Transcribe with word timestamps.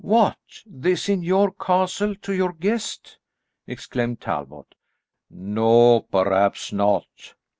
"What! 0.03 0.39
This 0.65 1.07
in 1.09 1.21
your 1.21 1.51
castle 1.51 2.15
to 2.23 2.33
your 2.33 2.53
guest?" 2.53 3.19
exclaimed 3.67 4.19
Talbot. 4.19 4.73
"No, 5.29 5.99
perhaps 6.01 6.73
not. 6.73 7.35